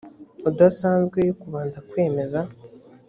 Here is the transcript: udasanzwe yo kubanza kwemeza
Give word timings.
udasanzwe 0.49 1.17
yo 1.27 1.33
kubanza 1.41 1.77
kwemeza 1.89 2.39